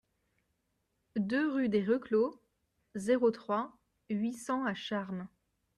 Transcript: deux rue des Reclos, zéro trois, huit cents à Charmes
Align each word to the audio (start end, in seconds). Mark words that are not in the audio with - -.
deux 1.15 1.51
rue 1.51 1.69
des 1.69 1.85
Reclos, 1.85 2.41
zéro 2.95 3.29
trois, 3.29 3.77
huit 4.09 4.33
cents 4.33 4.65
à 4.65 4.73
Charmes 4.73 5.27